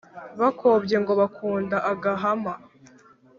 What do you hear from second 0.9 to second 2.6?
ngo bakunda agahama.